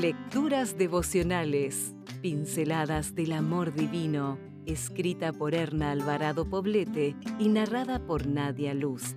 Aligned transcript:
Lecturas 0.00 0.78
devocionales, 0.78 1.94
pinceladas 2.22 3.14
del 3.14 3.32
amor 3.32 3.74
divino, 3.74 4.38
escrita 4.64 5.30
por 5.30 5.54
Erna 5.54 5.90
Alvarado 5.90 6.48
Poblete 6.48 7.14
y 7.38 7.50
narrada 7.50 7.98
por 8.06 8.26
Nadia 8.26 8.72
Luz. 8.72 9.14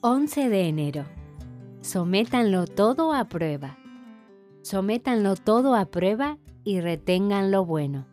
11 0.00 0.48
de 0.48 0.66
enero. 0.66 1.04
Sométanlo 1.80 2.66
todo 2.66 3.12
a 3.12 3.28
prueba. 3.28 3.78
Sométanlo 4.62 5.36
todo 5.36 5.76
a 5.76 5.84
prueba 5.92 6.38
y 6.64 6.80
retengan 6.80 7.52
lo 7.52 7.64
bueno. 7.64 8.04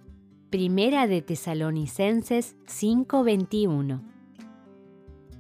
Primera 0.52 1.08
de 1.08 1.24
Tesalonicenses 1.24 2.58
5:21. 2.68 4.04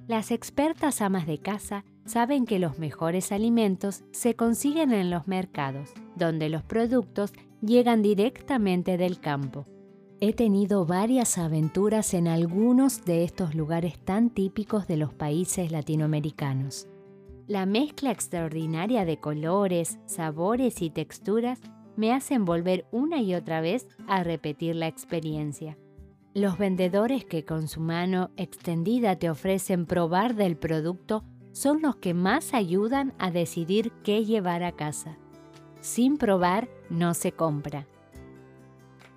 Las 0.07 0.31
expertas 0.31 1.01
amas 1.01 1.27
de 1.27 1.37
casa 1.37 1.85
saben 2.05 2.45
que 2.45 2.59
los 2.59 2.79
mejores 2.79 3.31
alimentos 3.31 4.03
se 4.11 4.35
consiguen 4.35 4.93
en 4.93 5.09
los 5.09 5.27
mercados, 5.27 5.93
donde 6.15 6.49
los 6.49 6.63
productos 6.63 7.33
llegan 7.61 8.01
directamente 8.01 8.97
del 8.97 9.19
campo. 9.19 9.65
He 10.19 10.33
tenido 10.33 10.85
varias 10.85 11.37
aventuras 11.37 12.13
en 12.13 12.27
algunos 12.27 13.03
de 13.05 13.23
estos 13.23 13.55
lugares 13.55 13.99
tan 13.99 14.29
típicos 14.29 14.87
de 14.87 14.97
los 14.97 15.13
países 15.13 15.71
latinoamericanos. 15.71 16.87
La 17.47 17.65
mezcla 17.65 18.11
extraordinaria 18.11 19.03
de 19.03 19.19
colores, 19.19 19.99
sabores 20.05 20.81
y 20.81 20.89
texturas 20.89 21.59
me 21.97 22.13
hacen 22.13 22.45
volver 22.45 22.85
una 22.91 23.21
y 23.21 23.35
otra 23.35 23.59
vez 23.59 23.87
a 24.07 24.23
repetir 24.23 24.75
la 24.75 24.87
experiencia. 24.87 25.77
Los 26.33 26.57
vendedores 26.57 27.25
que 27.25 27.45
con 27.45 27.67
su 27.67 27.79
mano 27.79 28.31
extendida 28.37 29.17
te 29.17 29.29
ofrecen 29.29 29.85
probar 29.85 30.35
del 30.35 30.57
producto 30.57 31.23
son 31.53 31.81
los 31.81 31.95
que 31.95 32.13
más 32.13 32.53
ayudan 32.53 33.13
a 33.19 33.31
decidir 33.31 33.91
qué 34.03 34.25
llevar 34.25 34.63
a 34.63 34.73
casa. 34.73 35.17
Sin 35.79 36.17
probar 36.17 36.67
no 36.89 37.13
se 37.13 37.31
compra. 37.31 37.87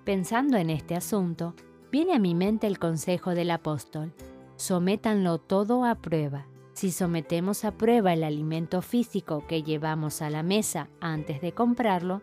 Pensando 0.05 0.57
en 0.57 0.69
este 0.69 0.95
asunto, 0.95 1.55
viene 1.91 2.13
a 2.13 2.19
mi 2.19 2.35
mente 2.35 2.67
el 2.67 2.79
consejo 2.79 3.31
del 3.31 3.51
apóstol. 3.51 4.13
Sométanlo 4.55 5.39
todo 5.39 5.83
a 5.83 5.95
prueba. 5.95 6.45
Si 6.73 6.91
sometemos 6.91 7.65
a 7.65 7.71
prueba 7.71 8.13
el 8.13 8.23
alimento 8.23 8.83
físico 8.83 9.43
que 9.47 9.63
llevamos 9.63 10.21
a 10.21 10.29
la 10.29 10.43
mesa 10.43 10.89
antes 11.01 11.41
de 11.41 11.51
comprarlo, 11.51 12.21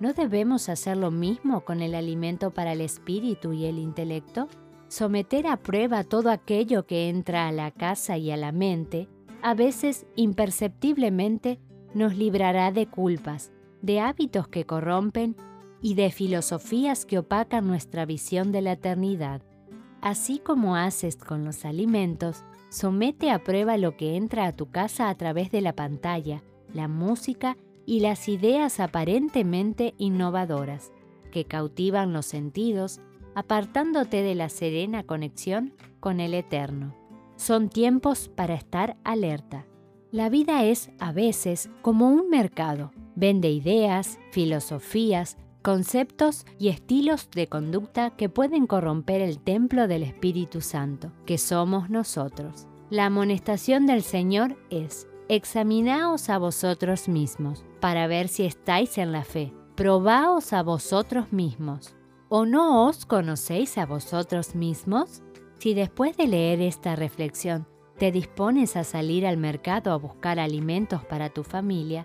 ¿no 0.00 0.12
debemos 0.12 0.68
hacer 0.68 0.96
lo 0.96 1.12
mismo 1.12 1.64
con 1.64 1.80
el 1.80 1.94
alimento 1.94 2.50
para 2.50 2.72
el 2.72 2.80
espíritu 2.80 3.52
y 3.52 3.66
el 3.66 3.78
intelecto? 3.78 4.48
Someter 4.88 5.46
a 5.46 5.56
prueba 5.56 6.02
todo 6.02 6.30
aquello 6.30 6.84
que 6.84 7.08
entra 7.08 7.46
a 7.46 7.52
la 7.52 7.70
casa 7.70 8.18
y 8.18 8.32
a 8.32 8.36
la 8.36 8.50
mente 8.50 9.08
a 9.42 9.54
veces 9.54 10.06
imperceptiblemente 10.16 11.58
nos 11.94 12.16
librará 12.16 12.72
de 12.72 12.86
culpas, 12.86 13.52
de 13.82 14.00
hábitos 14.00 14.48
que 14.48 14.64
corrompen 14.64 15.36
y 15.82 15.94
de 15.94 16.10
filosofías 16.10 17.04
que 17.04 17.18
opacan 17.18 17.66
nuestra 17.66 18.06
visión 18.06 18.52
de 18.52 18.62
la 18.62 18.72
eternidad. 18.72 19.42
Así 20.00 20.38
como 20.38 20.76
haces 20.76 21.16
con 21.16 21.44
los 21.44 21.64
alimentos, 21.64 22.44
somete 22.70 23.30
a 23.30 23.42
prueba 23.42 23.76
lo 23.76 23.96
que 23.96 24.16
entra 24.16 24.46
a 24.46 24.52
tu 24.52 24.70
casa 24.70 25.08
a 25.08 25.14
través 25.16 25.50
de 25.50 25.60
la 25.60 25.74
pantalla, 25.74 26.42
la 26.72 26.88
música 26.88 27.56
y 27.84 28.00
las 28.00 28.28
ideas 28.28 28.80
aparentemente 28.80 29.94
innovadoras, 29.98 30.92
que 31.32 31.44
cautivan 31.44 32.12
los 32.12 32.26
sentidos, 32.26 33.00
apartándote 33.34 34.22
de 34.22 34.34
la 34.34 34.48
serena 34.48 35.02
conexión 35.02 35.74
con 36.00 36.20
el 36.20 36.34
Eterno. 36.34 37.01
Son 37.36 37.68
tiempos 37.68 38.28
para 38.28 38.54
estar 38.54 38.96
alerta. 39.04 39.66
La 40.10 40.28
vida 40.28 40.64
es, 40.64 40.90
a 40.98 41.12
veces, 41.12 41.70
como 41.80 42.08
un 42.10 42.28
mercado. 42.28 42.92
Vende 43.14 43.50
ideas, 43.50 44.18
filosofías, 44.30 45.38
conceptos 45.62 46.44
y 46.58 46.68
estilos 46.68 47.30
de 47.30 47.48
conducta 47.48 48.10
que 48.10 48.28
pueden 48.28 48.66
corromper 48.66 49.20
el 49.20 49.38
templo 49.38 49.88
del 49.88 50.02
Espíritu 50.02 50.60
Santo, 50.60 51.12
que 51.24 51.38
somos 51.38 51.88
nosotros. 51.88 52.66
La 52.90 53.06
amonestación 53.06 53.86
del 53.86 54.02
Señor 54.02 54.58
es, 54.68 55.08
examinaos 55.28 56.28
a 56.28 56.38
vosotros 56.38 57.08
mismos, 57.08 57.64
para 57.80 58.06
ver 58.06 58.28
si 58.28 58.44
estáis 58.44 58.98
en 58.98 59.12
la 59.12 59.24
fe. 59.24 59.54
Probaos 59.76 60.52
a 60.52 60.62
vosotros 60.62 61.32
mismos. 61.32 61.94
¿O 62.28 62.44
no 62.44 62.86
os 62.86 63.06
conocéis 63.06 63.78
a 63.78 63.86
vosotros 63.86 64.54
mismos? 64.54 65.22
Si 65.62 65.74
después 65.74 66.16
de 66.16 66.26
leer 66.26 66.60
esta 66.60 66.96
reflexión 66.96 67.68
te 67.96 68.10
dispones 68.10 68.74
a 68.74 68.82
salir 68.82 69.24
al 69.24 69.36
mercado 69.36 69.92
a 69.92 69.96
buscar 69.96 70.40
alimentos 70.40 71.04
para 71.04 71.28
tu 71.28 71.44
familia, 71.44 72.04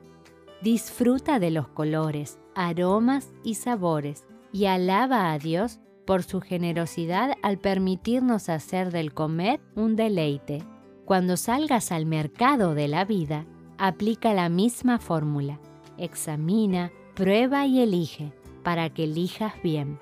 disfruta 0.61 1.39
de 1.39 1.49
los 1.49 1.67
colores, 1.67 2.37
aromas 2.53 3.33
y 3.43 3.55
sabores 3.55 4.27
y 4.53 4.65
alaba 4.65 5.31
a 5.31 5.39
Dios 5.39 5.79
por 6.05 6.21
su 6.21 6.39
generosidad 6.39 7.31
al 7.41 7.57
permitirnos 7.57 8.47
hacer 8.47 8.91
del 8.91 9.11
comer 9.11 9.59
un 9.75 9.95
deleite. 9.95 10.61
Cuando 11.05 11.35
salgas 11.35 11.91
al 11.91 12.05
mercado 12.05 12.75
de 12.75 12.87
la 12.87 13.05
vida, 13.05 13.47
aplica 13.79 14.35
la 14.35 14.49
misma 14.49 14.99
fórmula. 14.99 15.59
Examina, 15.97 16.91
prueba 17.15 17.65
y 17.65 17.81
elige 17.81 18.33
para 18.61 18.93
que 18.93 19.05
elijas 19.05 19.55
bien. 19.63 19.97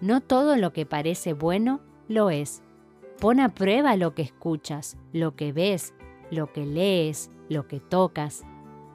No 0.00 0.20
todo 0.20 0.56
lo 0.56 0.72
que 0.72 0.86
parece 0.86 1.32
bueno 1.32 1.80
lo 2.06 2.30
es 2.30 2.62
Pon 3.20 3.38
a 3.38 3.50
prueba 3.50 3.96
lo 3.96 4.14
que 4.14 4.22
escuchas, 4.22 4.96
lo 5.12 5.36
que 5.36 5.52
ves, 5.52 5.92
lo 6.30 6.50
que 6.54 6.64
lees, 6.64 7.30
lo 7.50 7.68
que 7.68 7.78
tocas. 7.78 8.44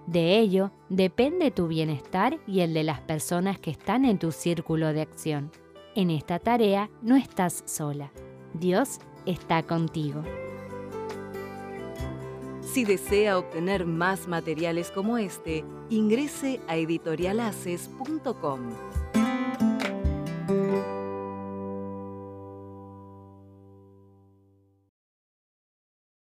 De 0.07 0.39
ello 0.39 0.71
depende 0.89 1.51
tu 1.51 1.67
bienestar 1.67 2.39
y 2.47 2.61
el 2.61 2.73
de 2.73 2.83
las 2.83 3.01
personas 3.01 3.59
que 3.59 3.69
están 3.69 4.03
en 4.03 4.17
tu 4.17 4.31
círculo 4.31 4.93
de 4.93 5.01
acción. 5.01 5.51
En 5.93 6.09
esta 6.09 6.39
tarea 6.39 6.89
no 7.03 7.15
estás 7.15 7.63
sola. 7.67 8.11
Dios 8.55 8.97
está 9.27 9.61
contigo. 9.61 10.23
Si 12.61 12.83
desea 12.83 13.37
obtener 13.37 13.85
más 13.85 14.27
materiales 14.27 14.89
como 14.89 15.19
este, 15.19 15.63
ingrese 15.91 16.61
a 16.67 16.77
editorialaces.com. 16.77 18.71